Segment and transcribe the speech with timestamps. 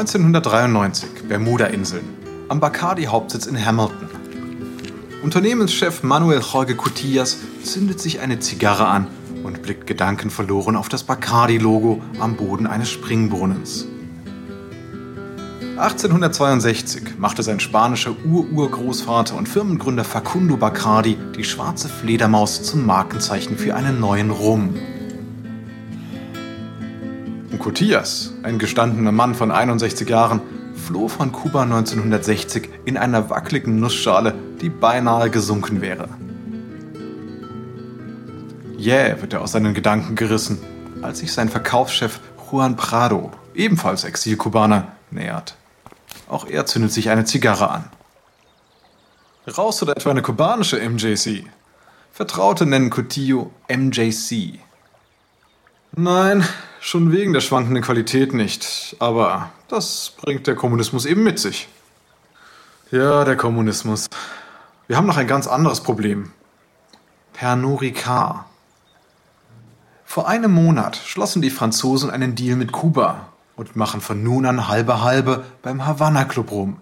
[0.00, 2.06] 1993, Bermuda-Inseln,
[2.48, 4.08] am Bacardi-Hauptsitz in Hamilton.
[5.22, 9.08] Unternehmenschef Manuel Jorge Cutillas zündet sich eine Zigarre an
[9.44, 13.88] und blickt gedankenverloren auf das Bacardi-Logo am Boden eines Springbrunnens.
[15.76, 23.74] 1862 machte sein spanischer Ururgroßvater und Firmengründer Facundo Bacardi die schwarze Fledermaus zum Markenzeichen für
[23.74, 24.74] einen neuen Rum.
[27.60, 30.40] Cotillas, ein gestandener Mann von 61 Jahren,
[30.74, 36.08] floh von Kuba 1960 in einer wackeligen Nussschale, die beinahe gesunken wäre.
[38.76, 40.58] Jäh yeah, wird er aus seinen Gedanken gerissen,
[41.02, 45.54] als sich sein Verkaufschef Juan Prado, ebenfalls Exilkubaner, nähert.
[46.28, 47.84] Auch er zündet sich eine Zigarre an.
[49.46, 51.44] Raus oder etwa eine kubanische MJC?
[52.10, 54.60] Vertraute nennen Cotillo MJC.
[55.96, 56.44] Nein,
[56.80, 58.96] schon wegen der schwankenden Qualität nicht.
[59.00, 61.68] Aber das bringt der Kommunismus eben mit sich.
[62.90, 64.06] Ja, der Kommunismus.
[64.86, 66.32] Wir haben noch ein ganz anderes Problem.
[67.32, 68.44] Pernod Ricard.
[70.04, 74.68] Vor einem Monat schlossen die Franzosen einen Deal mit Kuba und machen von nun an
[74.68, 76.78] halbe halbe beim Havanna Club rum.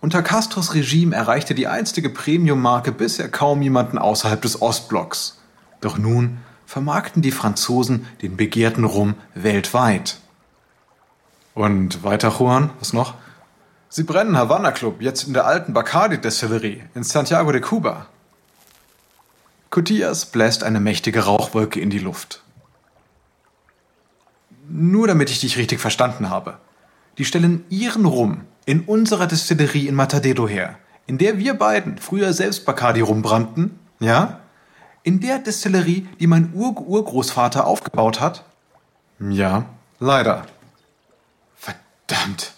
[0.00, 5.38] Unter Castros Regime erreichte die einstige Premium-Marke bisher kaum jemanden außerhalb des Ostblocks.
[5.80, 6.38] Doch nun
[6.68, 10.18] vermarkten die Franzosen den begehrten Rum weltweit.
[11.54, 13.14] Und weiter, Juan, was noch?
[13.88, 18.08] Sie brennen Havana Club jetzt in der alten Bacardi Destillerie in Santiago de Cuba.
[19.70, 22.42] Cotillas bläst eine mächtige Rauchwolke in die Luft.
[24.68, 26.58] Nur damit ich dich richtig verstanden habe.
[27.16, 32.34] Die stellen ihren Rum in unserer Destillerie in Matadero her, in der wir beiden früher
[32.34, 34.40] selbst Bacardi rumbrannten, ja?
[35.02, 38.44] In der Destillerie, die mein Ur-Urgroßvater aufgebaut hat?
[39.20, 39.66] Ja,
[40.00, 40.46] leider.
[41.56, 42.52] Verdammt.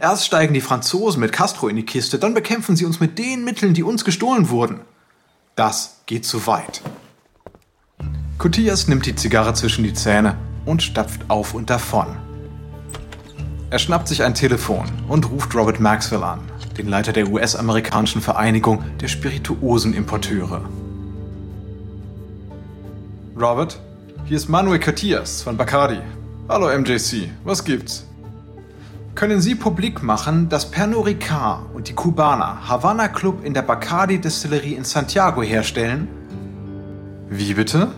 [0.00, 3.44] Erst steigen die Franzosen mit Castro in die Kiste, dann bekämpfen sie uns mit den
[3.44, 4.80] Mitteln, die uns gestohlen wurden.
[5.54, 6.82] Das geht zu weit.
[8.38, 10.36] Cotillas nimmt die Zigarre zwischen die Zähne
[10.66, 12.16] und stapft auf und davon.
[13.70, 16.40] Er schnappt sich ein Telefon und ruft Robert Maxwell an,
[16.76, 20.68] den Leiter der US-amerikanischen Vereinigung der Spirituosenimporteure.
[23.38, 23.78] Robert,
[24.24, 25.98] hier ist Manuel Catillas von Bacardi.
[26.48, 28.06] Hallo MJC, was gibt's?
[29.14, 34.18] Können Sie publik machen, dass Pernod Ricard und die Kubaner Havana Club in der Bacardi
[34.18, 36.08] Destillerie in Santiago herstellen?
[37.28, 37.88] Wie bitte?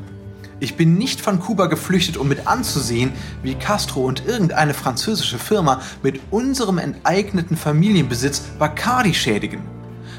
[0.59, 3.13] Ich bin nicht von Kuba geflüchtet, um mit anzusehen,
[3.45, 9.61] wie Castro und irgendeine französische Firma mit unserem enteigneten Familienbesitz Bacardi schädigen.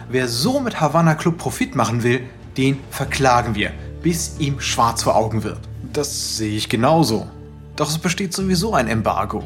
[0.09, 2.21] Wer so mit Havana Club Profit machen will,
[2.55, 5.59] den verklagen wir bis ihm schwarz vor Augen wird.
[5.93, 7.27] Das sehe ich genauso.
[7.75, 9.43] Doch es besteht sowieso ein Embargo.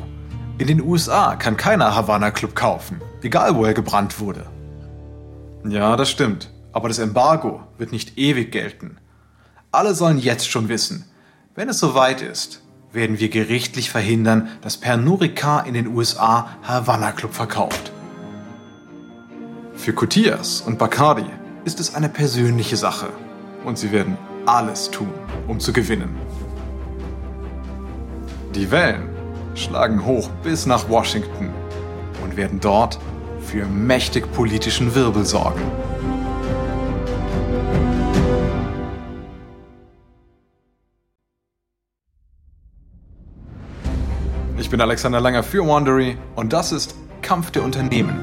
[0.58, 4.46] In den USA kann keiner Havana Club kaufen, egal wo er gebrannt wurde.
[5.68, 6.52] Ja, das stimmt.
[6.72, 8.97] Aber das Embargo wird nicht ewig gelten.
[9.72, 11.06] Alle sollen jetzt schon wissen,
[11.56, 12.62] wenn es soweit ist,
[12.92, 17.92] werden wir gerichtlich verhindern, dass Pernod Ricard in den USA Havana Club verkauft.
[19.75, 21.25] Für Cotillas und Bacardi
[21.66, 23.09] ist es eine persönliche Sache
[23.66, 25.14] und sie werden alles tun,
[25.48, 26.16] um zu gewinnen.
[28.56, 29.09] Die Wellen
[29.56, 31.52] schlagen hoch bis nach Washington
[32.24, 33.00] und werden dort
[33.40, 35.62] für mächtig politischen Wirbel sorgen.
[44.58, 48.20] Ich bin Alexander Langer für Wandery und das ist Kampf der Unternehmen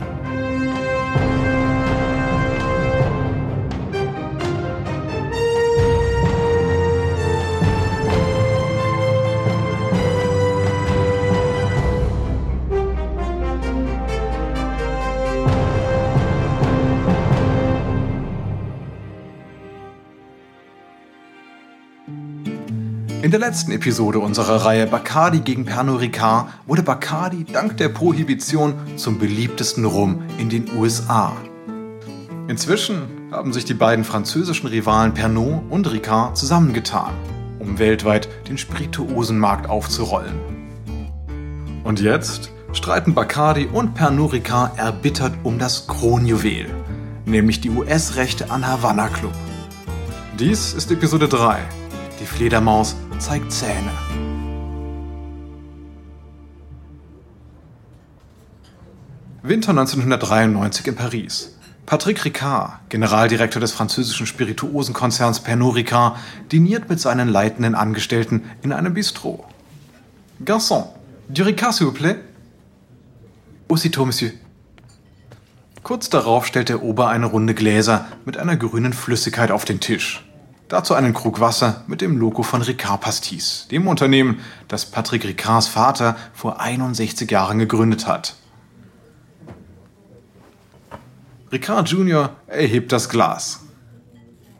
[22.06, 28.74] In der letzten Episode unserer Reihe Bacardi gegen Pernod Ricard wurde Bacardi dank der Prohibition
[28.96, 31.36] zum beliebtesten Rum in den USA.
[32.48, 37.12] Inzwischen haben sich die beiden französischen Rivalen Pernod und Ricard zusammengetan,
[37.58, 40.34] um weltweit den Spirituosenmarkt aufzurollen.
[41.84, 46.66] Und jetzt streiten Bacardi und Pernod Ricard erbittert um das Kronjuwel,
[47.26, 49.34] nämlich die US-Rechte an Havana Club.
[50.38, 51.60] Dies ist Episode 3.
[52.20, 53.90] Die Fledermaus zeigt Zähne.
[59.42, 61.56] Winter 1993 in Paris.
[61.86, 66.18] Patrick Ricard, Generaldirektor des französischen Spirituosenkonzerns Pernod Ricard,
[66.52, 69.46] diniert mit seinen leitenden Angestellten in einem Bistro.
[70.44, 70.88] Garçon,
[71.30, 72.16] Du Ricard, s'il vous plaît?
[73.68, 74.32] Aussitôt, Monsieur.
[75.82, 80.29] Kurz darauf stellt der Ober eine Runde Gläser mit einer grünen Flüssigkeit auf den Tisch.
[80.70, 84.38] Dazu einen Krug Wasser mit dem Logo von Ricard Pastis, dem Unternehmen,
[84.68, 88.36] das Patrick Ricards Vater vor 61 Jahren gegründet hat.
[91.50, 92.36] Ricard Jr.
[92.46, 93.64] erhebt das Glas.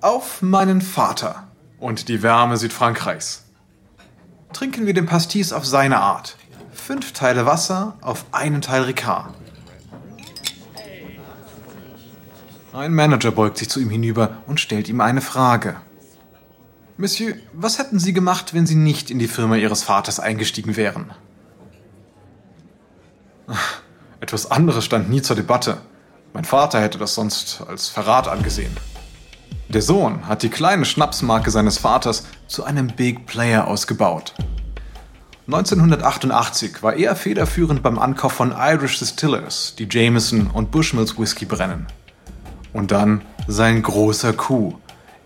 [0.01, 1.47] Auf meinen Vater
[1.79, 3.45] und die Wärme Südfrankreichs.
[4.53, 6.37] Trinken wir den Pastis auf seine Art.
[6.73, 9.33] Fünf Teile Wasser auf einen Teil Ricard.
[12.73, 15.77] Ein Manager beugt sich zu ihm hinüber und stellt ihm eine Frage.
[17.01, 21.11] Monsieur, was hätten Sie gemacht, wenn Sie nicht in die Firma Ihres Vaters eingestiegen wären?
[24.21, 25.79] Etwas anderes stand nie zur Debatte.
[26.35, 28.77] Mein Vater hätte das sonst als Verrat angesehen.
[29.71, 34.35] Der Sohn hat die kleine Schnapsmarke seines Vaters zu einem Big Player ausgebaut.
[35.47, 41.87] 1988 war er federführend beim Ankauf von Irish Distillers, die Jameson und Bushmills Whisky brennen.
[42.75, 44.80] Und dann sein großer Coup.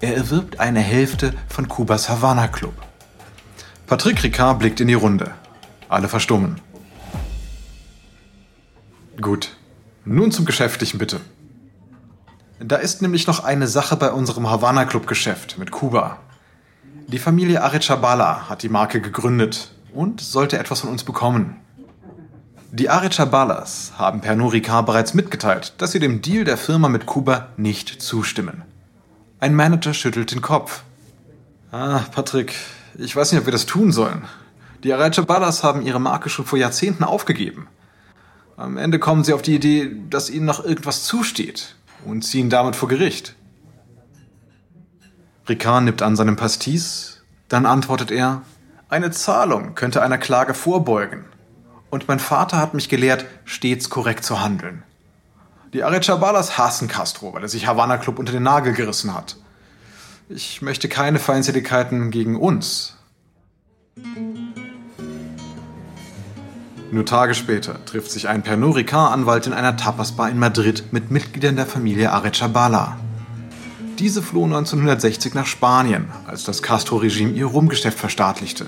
[0.04, 2.74] Er erwirbt eine Hälfte von Kubas Havana Club.
[3.86, 5.30] Patrick Ricard blickt in die Runde.
[5.88, 6.60] Alle verstummen.
[9.18, 9.56] Gut,
[10.04, 11.22] nun zum Geschäftlichen bitte.
[12.60, 16.18] Da ist nämlich noch eine Sache bei unserem Havana Club Geschäft mit Kuba.
[17.06, 21.56] Die Familie Arechabala hat die Marke gegründet und sollte etwas von uns bekommen.
[22.72, 27.48] Die Arechabalas haben Pernod Ricard bereits mitgeteilt, dass sie dem Deal der Firma mit Kuba
[27.56, 28.64] nicht zustimmen.
[29.44, 30.84] Ein Manager schüttelt den Kopf.
[31.70, 32.54] Ah, Patrick,
[32.96, 34.24] ich weiß nicht, ob wir das tun sollen.
[34.82, 37.68] Die Arechabalas haben ihre Marke schon vor Jahrzehnten aufgegeben.
[38.56, 41.74] Am Ende kommen sie auf die Idee, dass ihnen noch irgendwas zusteht
[42.06, 43.36] und ziehen damit vor Gericht.
[45.46, 48.40] Ricard nippt an seinem Pastis, dann antwortet er,
[48.88, 51.26] eine Zahlung könnte einer Klage vorbeugen
[51.90, 54.84] und mein Vater hat mich gelehrt, stets korrekt zu handeln.
[55.74, 59.36] Die Arechabalas hassen Castro, weil er sich Havana Club unter den Nagel gerissen hat.
[60.28, 62.96] Ich möchte keine Feindseligkeiten gegen uns.
[66.92, 71.56] Nur Tage später trifft sich ein Pernod Ricard-Anwalt in einer Tapasbar in Madrid mit Mitgliedern
[71.56, 72.96] der Familie Arechabala.
[73.98, 78.66] Diese floh 1960 nach Spanien, als das Castro-Regime ihr Rumgeschäft verstaatlichte.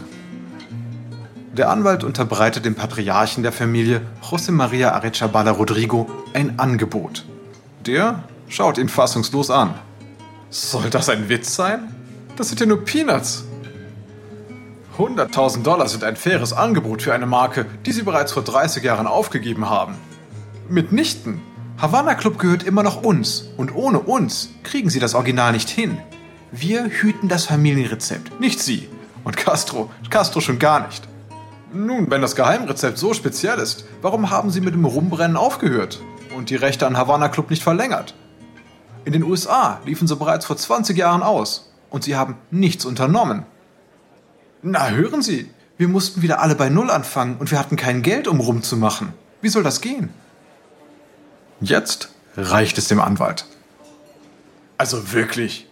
[1.56, 7.24] Der Anwalt unterbreitet dem Patriarchen der Familie, José María Arechabala Rodrigo, ein Angebot.
[7.86, 9.72] Der schaut ihn fassungslos an.
[10.50, 11.94] Soll das ein Witz sein?
[12.36, 13.46] Das sind ja nur Peanuts.
[14.98, 19.06] 100.000 Dollar sind ein faires Angebot für eine Marke, die Sie bereits vor 30 Jahren
[19.06, 19.94] aufgegeben haben.
[20.68, 21.40] Mitnichten.
[21.78, 25.96] Havana Club gehört immer noch uns und ohne uns kriegen Sie das Original nicht hin.
[26.52, 28.90] Wir hüten das Familienrezept, nicht Sie.
[29.24, 31.08] Und Castro, Castro schon gar nicht.
[31.72, 36.00] Nun, wenn das Geheimrezept so speziell ist, warum haben Sie mit dem Rumbrennen aufgehört
[36.36, 38.14] und die Rechte an Havana Club nicht verlängert?
[39.04, 43.44] In den USA liefen sie bereits vor 20 Jahren aus und Sie haben nichts unternommen.
[44.62, 48.26] Na, hören Sie, wir mussten wieder alle bei Null anfangen und wir hatten kein Geld,
[48.26, 49.12] um rumzumachen.
[49.40, 50.10] Wie soll das gehen?
[51.60, 53.46] Jetzt reicht es dem Anwalt.
[54.78, 55.68] Also wirklich,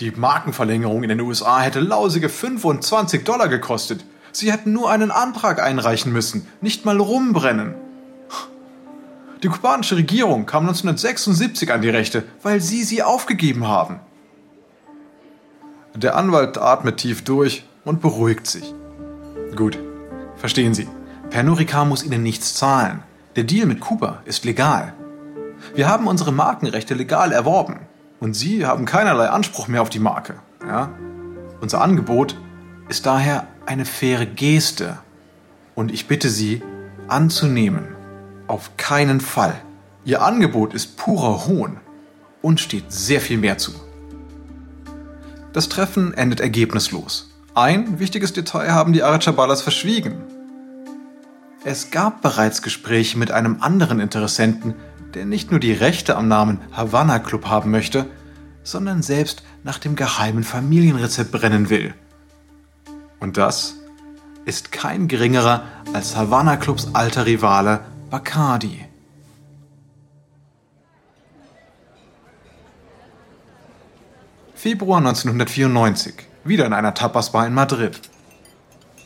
[0.00, 4.04] die Markenverlängerung in den USA hätte lausige 25 Dollar gekostet.
[4.32, 7.74] Sie hätten nur einen Antrag einreichen müssen, nicht mal rumbrennen.
[9.42, 14.00] Die kubanische Regierung kam 1976 an die Rechte, weil sie sie aufgegeben haben.
[15.94, 18.74] Der Anwalt atmet tief durch und beruhigt sich.
[19.56, 19.78] Gut,
[20.36, 20.88] verstehen Sie.
[21.30, 23.02] Pernod Ricard muss Ihnen nichts zahlen.
[23.36, 24.94] Der Deal mit Kuba ist legal.
[25.74, 27.80] Wir haben unsere Markenrechte legal erworben
[28.20, 30.34] und Sie haben keinerlei Anspruch mehr auf die Marke.
[30.66, 30.90] Ja?
[31.60, 32.36] Unser Angebot
[32.88, 34.98] ist daher eine faire Geste
[35.74, 36.62] und ich bitte Sie
[37.06, 37.84] anzunehmen.
[38.46, 39.60] Auf keinen Fall.
[40.06, 41.76] Ihr Angebot ist purer Hohn
[42.40, 43.72] und steht sehr viel mehr zu.
[45.52, 47.30] Das Treffen endet ergebnislos.
[47.54, 50.22] Ein wichtiges Detail haben die Arachabalas verschwiegen.
[51.62, 54.74] Es gab bereits Gespräche mit einem anderen Interessenten,
[55.12, 58.06] der nicht nur die Rechte am Namen Havana Club haben möchte,
[58.62, 61.92] sondern selbst nach dem geheimen Familienrezept brennen will.
[63.20, 63.74] Und das
[64.44, 68.84] ist kein geringerer als Havana Clubs alter Rivale Bacardi.
[74.54, 78.00] Februar 1994, wieder in einer Tapasbar in Madrid.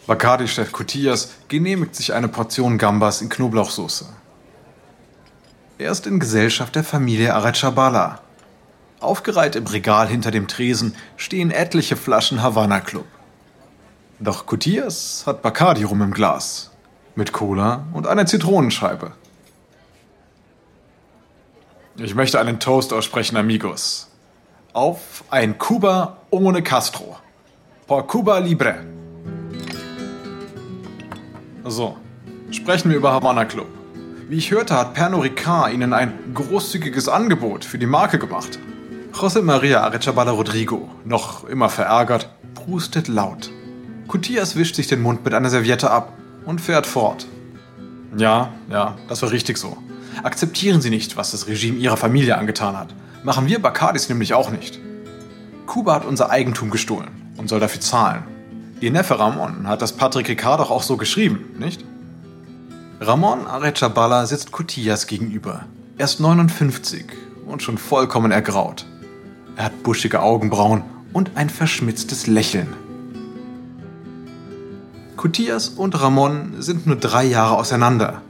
[0.06, 4.06] Bacardi-Chef Cotillas genehmigt sich eine Portion Gambas in Knoblauchsoße.
[5.78, 8.20] Er ist in Gesellschaft der Familie Arechabala.
[9.00, 13.06] Aufgereiht im Regal hinter dem Tresen stehen etliche Flaschen Havana Club.
[14.22, 16.70] Doch Cotillas hat Bacardi rum im Glas.
[17.16, 19.10] Mit Cola und einer Zitronenscheibe.
[21.96, 24.08] Ich möchte einen Toast aussprechen, amigos.
[24.74, 27.16] Auf ein Cuba ohne Castro.
[27.88, 28.86] Por Cuba Libre.
[31.64, 31.96] So,
[32.52, 33.66] sprechen wir über Havana Club.
[34.28, 38.60] Wie ich hörte, hat Pernod Ricard Ihnen ein großzügiges Angebot für die Marke gemacht.
[39.12, 43.50] José María Arechabala Rodrigo, noch immer verärgert, prustet laut.
[44.08, 46.12] Cutias wischt sich den Mund mit einer Serviette ab
[46.44, 47.26] und fährt fort.
[48.16, 49.76] Ja, ja, das war richtig so.
[50.22, 52.88] Akzeptieren Sie nicht, was das Regime Ihrer Familie angetan hat.
[53.24, 54.78] Machen wir Bacardis nämlich auch nicht.
[55.66, 58.24] Kuba hat unser Eigentum gestohlen und soll dafür zahlen.
[58.80, 61.84] Ihr Neffe Ramon hat das Patrick Ricard doch auch so geschrieben, nicht?
[63.00, 65.64] Ramon Arechabala sitzt Cutillas gegenüber.
[65.98, 67.06] Er ist 59
[67.46, 68.86] und schon vollkommen ergraut.
[69.56, 70.82] Er hat buschige Augenbrauen
[71.12, 72.68] und ein verschmitztes Lächeln.
[75.22, 78.22] Cutillas und Ramon sind nur drei Jahre auseinander.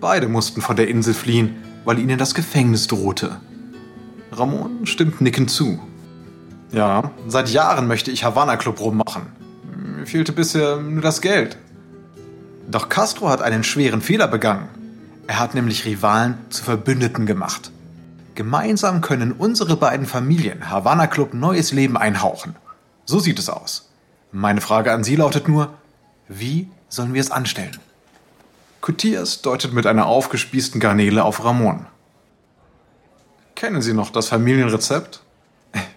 [0.00, 3.36] Beide mussten von der Insel fliehen, weil ihnen das Gefängnis drohte.
[4.32, 5.78] Ramon stimmt nickend zu.
[6.72, 9.26] Ja, seit Jahren möchte ich Havana Club rummachen.
[9.98, 11.58] Mir fehlte bisher nur das Geld.
[12.70, 14.70] Doch Castro hat einen schweren Fehler begangen.
[15.26, 17.70] Er hat nämlich Rivalen zu Verbündeten gemacht.
[18.34, 22.56] Gemeinsam können unsere beiden Familien Havana Club neues Leben einhauchen.
[23.04, 23.90] So sieht es aus.
[24.32, 25.74] Meine Frage an Sie lautet nur,
[26.32, 27.76] wie sollen wir es anstellen?
[28.80, 31.86] Cutias deutet mit einer aufgespießten Garnele auf Ramon.
[33.56, 35.22] Kennen Sie noch das Familienrezept?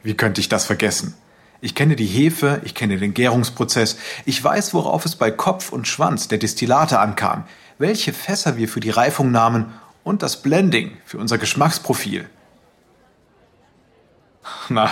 [0.01, 1.13] Wie könnte ich das vergessen?
[1.61, 5.87] Ich kenne die Hefe, ich kenne den Gärungsprozess, ich weiß, worauf es bei Kopf und
[5.87, 7.45] Schwanz der Destillate ankam,
[7.77, 9.71] welche Fässer wir für die Reifung nahmen
[10.03, 12.27] und das Blending für unser Geschmacksprofil.
[14.69, 14.89] Na,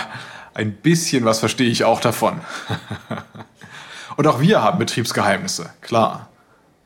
[0.54, 2.40] ein bisschen was verstehe ich auch davon.
[4.16, 6.28] und auch wir haben Betriebsgeheimnisse, klar.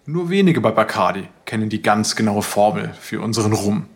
[0.04, 3.87] Nur wenige bei Bacardi kennen die ganz genaue Formel für unseren Rum.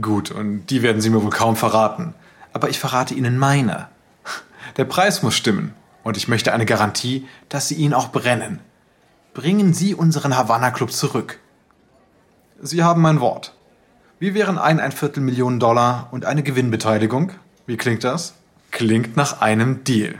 [0.00, 2.14] Gut, und die werden Sie mir wohl kaum verraten.
[2.52, 3.88] Aber ich verrate Ihnen meine.
[4.76, 5.74] Der Preis muss stimmen.
[6.04, 8.60] Und ich möchte eine Garantie, dass Sie ihn auch brennen.
[9.34, 11.38] Bringen Sie unseren Havanna Club zurück.
[12.60, 13.54] Sie haben mein Wort.
[14.18, 17.32] Wie wären ein ein Viertel Millionen Dollar und eine Gewinnbeteiligung?
[17.66, 18.34] Wie klingt das?
[18.70, 20.16] Klingt nach einem Deal.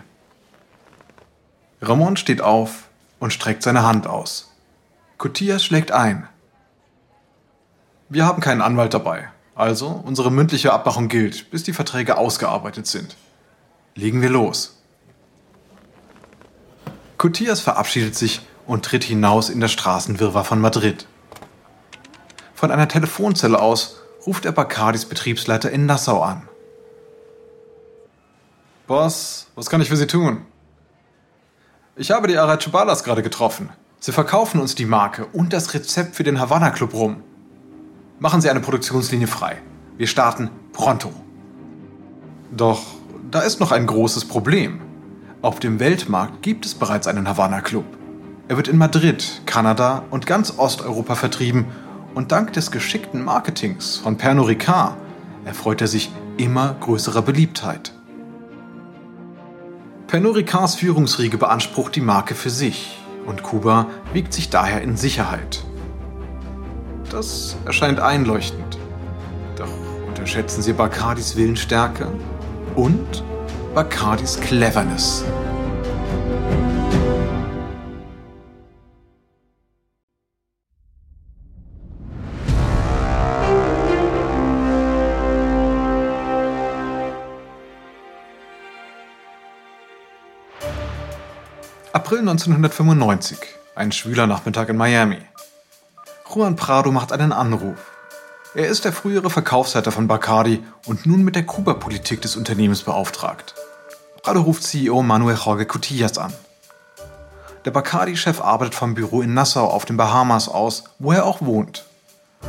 [1.80, 4.52] Ramon steht auf, und streckt seine Hand aus.
[5.16, 6.28] Cotillas schlägt ein.
[8.08, 13.16] Wir haben keinen Anwalt dabei, also unsere mündliche Abmachung gilt, bis die Verträge ausgearbeitet sind.
[13.94, 14.76] Legen wir los.
[17.18, 21.06] Cotillas verabschiedet sich und tritt hinaus in das Straßenwirrwarr von Madrid.
[22.54, 26.48] Von einer Telefonzelle aus ruft er Bacardis Betriebsleiter in Nassau an.
[28.86, 30.46] Boss, was kann ich für Sie tun?
[32.00, 33.70] Ich habe die Arachabalas gerade getroffen.
[33.98, 37.24] Sie verkaufen uns die Marke und das Rezept für den Havana Club rum.
[38.20, 39.56] Machen Sie eine Produktionslinie frei.
[39.96, 41.10] Wir starten pronto.
[42.56, 42.82] Doch
[43.32, 44.80] da ist noch ein großes Problem.
[45.42, 47.84] Auf dem Weltmarkt gibt es bereits einen Havana Club.
[48.46, 51.66] Er wird in Madrid, Kanada und ganz Osteuropa vertrieben
[52.14, 54.96] und dank des geschickten Marketings von Pernod Ricard
[55.44, 57.92] erfreut er sich immer größerer Beliebtheit.
[60.08, 62.96] Pernod Ricards Führungsriege beansprucht die Marke für sich
[63.26, 65.62] und Kuba wiegt sich daher in Sicherheit.
[67.10, 68.78] Das erscheint einleuchtend.
[69.56, 69.68] Doch
[70.06, 72.08] unterschätzen Sie Bacardis Willensstärke
[72.74, 73.22] und
[73.74, 75.24] Bacardis Cleverness.
[92.08, 93.38] April 1995,
[93.74, 95.18] ein schwüler Nachmittag in Miami.
[96.34, 97.76] Juan Prado macht einen Anruf.
[98.54, 103.54] Er ist der frühere Verkaufsleiter von Bacardi und nun mit der Kuba-Politik des Unternehmens beauftragt.
[104.22, 106.32] Prado ruft CEO Manuel Jorge Cutillas an.
[107.66, 111.84] Der Bacardi-Chef arbeitet vom Büro in Nassau auf den Bahamas aus, wo er auch wohnt.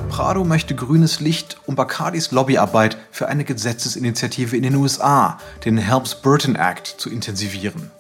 [0.08, 6.56] Prado möchte grünes Licht, um Bacardis Lobbyarbeit für eine Gesetzesinitiative in den USA, den Helms-Burton
[6.56, 7.92] Act, zu intensivieren.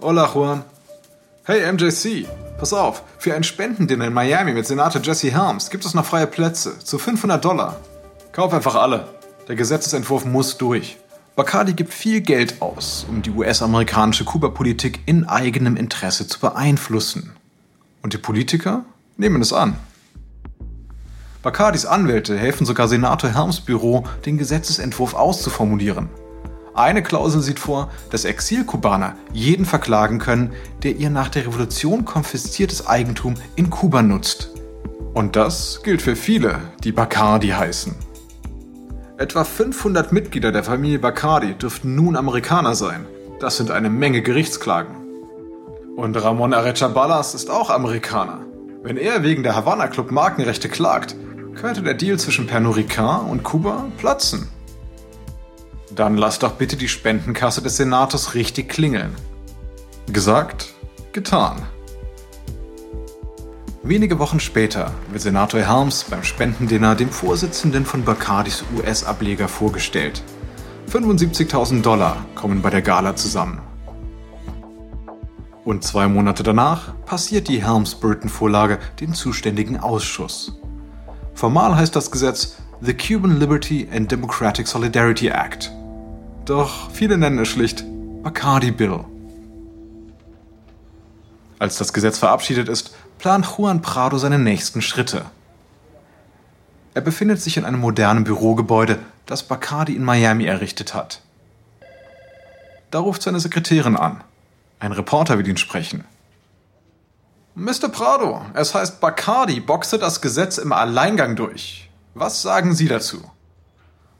[0.00, 0.64] Hola, Juan.
[1.50, 2.28] Hey MJC,
[2.58, 6.26] pass auf, für ein Spendendinner in Miami mit Senator Jesse Helms gibt es noch freie
[6.26, 7.80] Plätze zu 500 Dollar.
[8.32, 9.08] Kauf einfach alle.
[9.48, 10.98] Der Gesetzesentwurf muss durch.
[11.36, 17.32] Bacardi gibt viel Geld aus, um die US-amerikanische Kuba-Politik in eigenem Interesse zu beeinflussen.
[18.02, 18.84] Und die Politiker
[19.16, 19.78] nehmen es an.
[21.42, 26.10] Bacardis Anwälte helfen sogar Senator Helms Büro, den Gesetzesentwurf auszuformulieren.
[26.78, 30.52] Eine Klausel sieht vor, dass Exilkubaner jeden verklagen können,
[30.84, 34.52] der ihr nach der Revolution konfisziertes Eigentum in Kuba nutzt.
[35.12, 37.96] Und das gilt für viele, die Bacardi heißen.
[39.16, 43.06] Etwa 500 Mitglieder der Familie Bacardi dürften nun Amerikaner sein.
[43.40, 44.94] Das sind eine Menge Gerichtsklagen.
[45.96, 48.46] Und Ramon Arechabalas ist auch Amerikaner.
[48.84, 51.16] Wenn er wegen der Havana Club Markenrechte klagt,
[51.56, 54.46] könnte der Deal zwischen Pernod Ricard und Kuba platzen.
[55.98, 59.16] Dann lass doch bitte die Spendenkasse des Senators richtig klingeln.
[60.06, 60.72] Gesagt,
[61.10, 61.66] getan.
[63.82, 70.22] Wenige Wochen später wird Senator Helms beim Spendendinner dem Vorsitzenden von Bacardis US-Ableger vorgestellt.
[70.88, 73.60] 75.000 Dollar kommen bei der Gala zusammen.
[75.64, 80.60] Und zwei Monate danach passiert die Helms-Burton-Vorlage den zuständigen Ausschuss.
[81.34, 85.72] Formal heißt das Gesetz The Cuban Liberty and Democratic Solidarity Act.
[86.48, 87.84] Doch viele nennen es schlicht
[88.22, 89.04] Bacardi Bill.
[91.58, 95.26] Als das Gesetz verabschiedet ist, plant Juan Prado seine nächsten Schritte.
[96.94, 101.20] Er befindet sich in einem modernen Bürogebäude, das Bacardi in Miami errichtet hat.
[102.90, 104.24] Da ruft seine Sekretärin an.
[104.80, 106.06] Ein Reporter will ihn sprechen.
[107.56, 107.90] Mr.
[107.90, 111.90] Prado, es heißt Bacardi boxe das Gesetz im Alleingang durch.
[112.14, 113.22] Was sagen Sie dazu?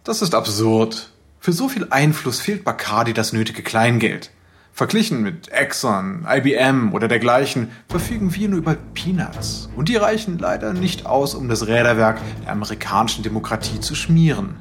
[0.04, 1.11] Das ist absurd.
[1.48, 4.30] Für so viel Einfluss fehlt Bacardi das nötige Kleingeld.
[4.74, 9.70] Verglichen mit Exxon, IBM oder dergleichen verfügen wir nur über Peanuts.
[9.74, 14.56] Und die reichen leider nicht aus, um das Räderwerk der amerikanischen Demokratie zu schmieren.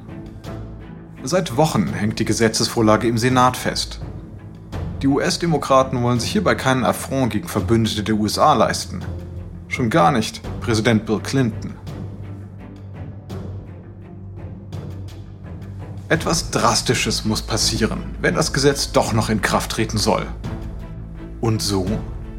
[1.22, 4.00] Seit Wochen hängt die Gesetzesvorlage im Senat fest.
[5.02, 9.02] Die US-Demokraten wollen sich hierbei keinen Affront gegen Verbündete der USA leisten.
[9.68, 11.74] Schon gar nicht Präsident Bill Clinton.
[16.10, 20.26] Etwas Drastisches muss passieren, wenn das Gesetz doch noch in Kraft treten soll.
[21.42, 21.86] Und so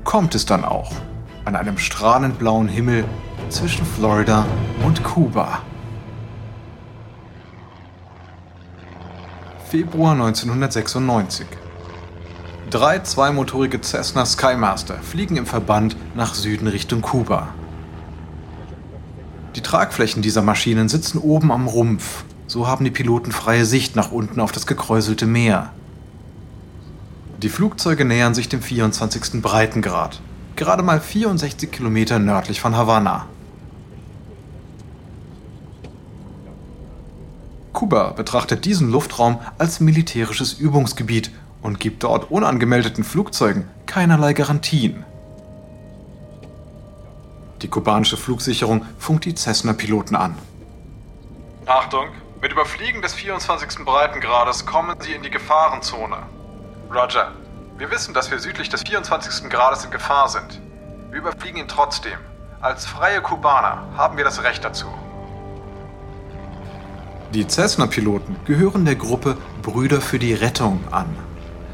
[0.03, 0.91] kommt es dann auch.
[1.45, 3.05] An einem strahlend blauen Himmel
[3.49, 4.47] zwischen Florida
[4.83, 5.61] und Kuba.
[9.69, 11.45] Februar 1996.
[12.71, 17.49] Drei zweimotorige Cessna Skymaster fliegen im Verband nach Süden Richtung Kuba.
[19.55, 22.23] Die Tragflächen dieser Maschinen sitzen oben am Rumpf.
[22.49, 25.71] So haben die Piloten freie Sicht nach unten auf das gekräuselte Meer.
[27.43, 29.39] Die Flugzeuge nähern sich dem 24.
[29.39, 30.19] Breitengrad,
[30.55, 33.27] gerade mal 64 Kilometer nördlich von Havanna.
[37.71, 41.29] Kuba betrachtet diesen Luftraum als militärisches Übungsgebiet
[41.61, 45.03] und gibt dort unangemeldeten Flugzeugen keinerlei Garantien.
[47.61, 50.33] Die kubanische Flugsicherung funkt die Cessna-Piloten an.
[51.67, 52.07] Achtung,
[52.41, 53.83] mit Überfliegen des 24.
[53.83, 56.17] Breitengrades kommen Sie in die Gefahrenzone.
[56.89, 57.33] Roger,
[57.77, 59.49] wir wissen, dass wir südlich des 24.
[59.49, 60.61] Grades in Gefahr sind.
[61.11, 62.17] Wir überfliegen ihn trotzdem.
[62.61, 64.87] Als freie Kubaner haben wir das Recht dazu.
[67.33, 71.07] Die Cessna-Piloten gehören der Gruppe Brüder für die Rettung an.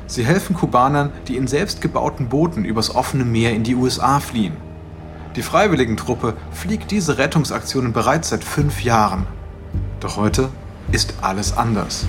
[0.08, 4.58] Sie helfen Kubanern, die in selbstgebauten Booten übers offene Meer in die USA fliehen.
[5.36, 9.28] Die Freiwilligentruppe fliegt diese Rettungsaktionen bereits seit fünf Jahren.
[10.06, 10.50] Doch heute
[10.92, 12.06] ist alles anders.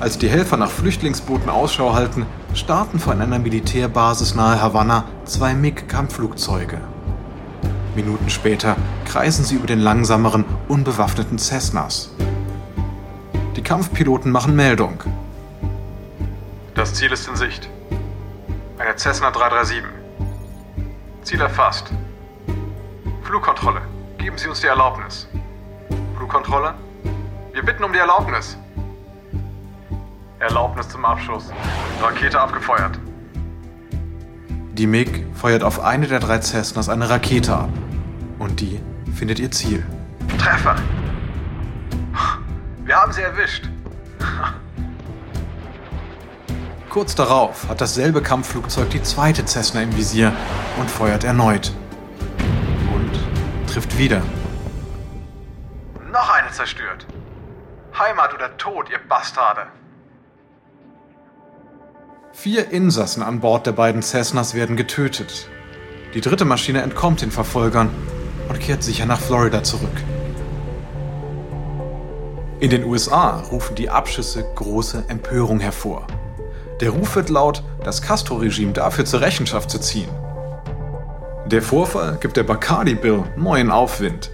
[0.00, 6.80] Als die Helfer nach Flüchtlingsbooten Ausschau halten, starten von einer Militärbasis nahe Havanna zwei MiG-Kampfflugzeuge.
[7.94, 8.74] Minuten später
[9.04, 12.10] kreisen sie über den langsameren, unbewaffneten Cessnas.
[13.54, 15.04] Die Kampfpiloten machen Meldung.
[16.74, 17.68] Das Ziel ist in Sicht.
[18.76, 19.84] Eine Cessna 337.
[21.22, 21.92] Ziel erfasst.
[23.22, 23.82] Flugkontrolle.
[24.28, 25.26] Geben Sie uns die Erlaubnis.
[26.18, 26.74] Flugkontrolle?
[27.54, 28.58] Wir bitten um die Erlaubnis.
[30.38, 31.50] Erlaubnis zum Abschuss.
[32.02, 32.98] Rakete abgefeuert.
[34.74, 37.70] Die MiG feuert auf eine der drei Cessnas eine Rakete ab.
[38.38, 38.78] Und die
[39.14, 39.82] findet ihr Ziel.
[40.36, 40.76] Treffer!
[42.84, 43.70] Wir haben sie erwischt.
[46.90, 50.34] Kurz darauf hat dasselbe Kampfflugzeug die zweite Cessna im Visier
[50.78, 51.72] und feuert erneut.
[53.78, 54.22] Trifft wieder.
[56.10, 57.06] Noch eine zerstört.
[57.96, 59.68] Heimat oder Tod, ihr Bastarde.
[62.32, 65.48] Vier Insassen an Bord der beiden Cessnas werden getötet.
[66.12, 67.90] Die dritte Maschine entkommt den Verfolgern
[68.48, 70.02] und kehrt sicher nach Florida zurück.
[72.58, 76.04] In den USA rufen die Abschüsse große Empörung hervor.
[76.80, 80.10] Der Ruf wird laut, das Castro-Regime dafür zur Rechenschaft zu ziehen.
[81.50, 84.30] Der Vorfall gibt der Bacardi Bill neuen Aufwind.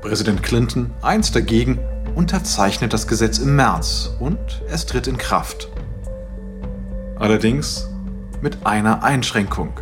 [0.00, 1.78] Präsident Clinton einst dagegen
[2.16, 5.68] unterzeichnet das Gesetz im März und es tritt in Kraft.
[7.14, 7.88] Allerdings
[8.40, 9.78] mit einer Einschränkung.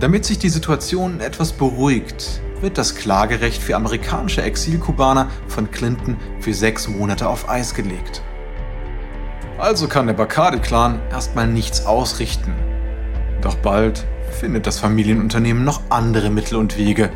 [0.00, 6.52] Damit sich die Situation etwas beruhigt, wird das Klagerecht für amerikanische Exilkubaner von Clinton für
[6.52, 8.22] sechs Monate auf Eis gelegt.
[9.56, 12.56] Also kann der Bacardi-Clan erstmal nichts ausrichten.
[13.40, 14.04] Doch bald
[14.36, 17.10] findet das Familienunternehmen noch andere Mittel und Wege,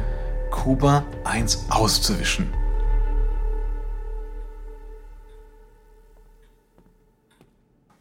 [0.50, 2.52] Kuba eins auszuwischen.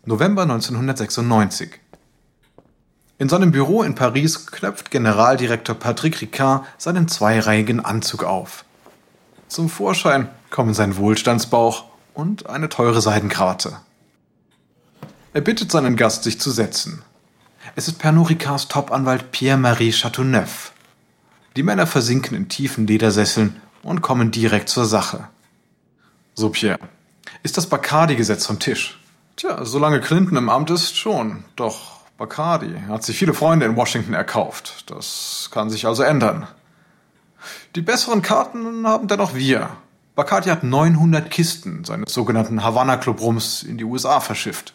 [0.05, 1.79] November 1996.
[3.17, 8.63] In seinem Büro in Paris knöpft Generaldirektor Patrick Ricard seinen zweireihigen Anzug auf.
[9.49, 13.77] Zum Vorschein kommen sein Wohlstandsbauch und eine teure Seidenkrawatte.
[15.33, 17.03] Er bittet seinen Gast, sich zu setzen.
[17.75, 20.71] Es ist Pernod Ricards Topanwalt Pierre-Marie Chateauneuf.
[21.55, 25.27] Die Männer versinken in tiefen Ledersesseln und kommen direkt zur Sache.
[26.35, 26.79] So, Pierre,
[27.43, 28.99] ist das Bacardi-Gesetz vom Tisch?
[29.35, 31.43] Tja, solange Clinton im Amt ist, schon.
[31.55, 34.89] Doch Bacardi hat sich viele Freunde in Washington erkauft.
[34.89, 36.47] Das kann sich also ändern.
[37.75, 39.69] Die besseren Karten haben dennoch wir.
[40.15, 44.73] Bacardi hat 900 Kisten seines sogenannten Havana Club Rums in die USA verschifft.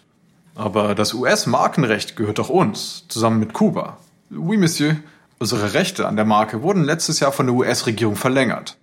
[0.55, 3.99] Aber das US-Markenrecht gehört doch uns, zusammen mit Kuba.
[4.31, 4.97] Oui, Monsieur.
[5.39, 8.77] Unsere Rechte an der Marke wurden letztes Jahr von der US-Regierung verlängert.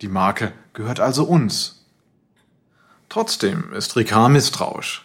[0.00, 1.84] Die Marke gehört also uns.
[3.08, 5.04] Trotzdem ist Ricard misstrauisch.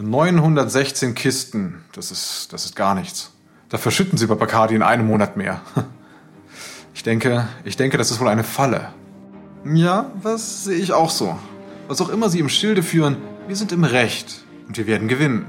[0.00, 3.32] 916 Kisten, das ist, das ist gar nichts.
[3.68, 5.60] Da verschütten sie bei Bacardi in einem Monat mehr.
[6.94, 8.92] Ich denke, ich denke, das ist wohl eine Falle.
[9.64, 11.38] Ja, das sehe ich auch so.
[11.86, 15.46] Was auch immer sie im Schilde führen, wir sind im Recht und wir werden gewinnen.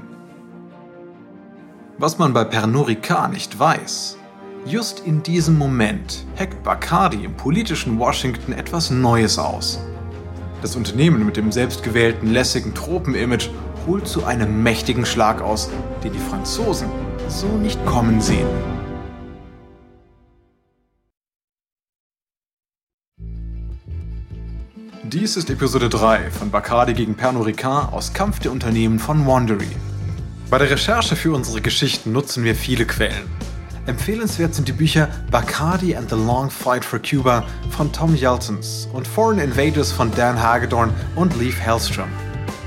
[1.98, 4.16] Was man bei Pernod Ricard nicht weiß,
[4.64, 9.78] just in diesem Moment hackt Bacardi im politischen Washington etwas Neues aus.
[10.62, 13.50] Das Unternehmen mit dem selbstgewählten lässigen Tropenimage
[13.86, 15.70] holt zu einem mächtigen Schlag aus,
[16.02, 16.88] den die Franzosen
[17.28, 18.48] so nicht kommen sehen.
[25.12, 29.66] Dies ist Episode 3 von Bacardi gegen Pernod Ricard aus Kampf der Unternehmen von Wandery.
[30.50, 33.28] Bei der Recherche für unsere Geschichten nutzen wir viele Quellen.
[33.86, 39.04] Empfehlenswert sind die Bücher Bacardi and the Long Fight for Cuba von Tom Yeltons und
[39.04, 42.08] Foreign Invaders von Dan Hagedorn und Leif Hellstrom.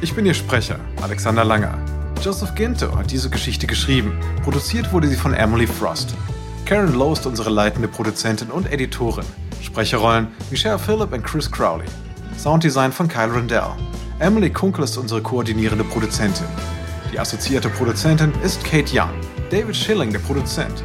[0.01, 1.77] Ich bin Ihr Sprecher, Alexander Langer.
[2.21, 4.19] Joseph Ginto hat diese Geschichte geschrieben.
[4.43, 6.13] Produziert wurde sie von Emily Frost.
[6.65, 9.25] Karen Lowe ist unsere leitende Produzentin und Editorin.
[9.61, 11.87] Sprecherrollen Michelle Phillip und Chris Crowley.
[12.43, 13.71] Sounddesign von Kyle Rendell.
[14.19, 16.45] Emily Kunkel ist unsere koordinierende Produzentin.
[17.09, 19.11] Die assoziierte Produzentin ist Kate Young.
[19.49, 20.83] David Schilling, der Produzent.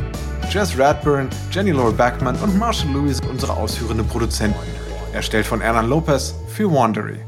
[0.52, 4.56] Jess Radburn, Jenny Laura Backman und Marshall Lewis unsere ausführenden Produzenten.
[5.12, 7.27] Erstellt von Ernan Lopez für Wandery.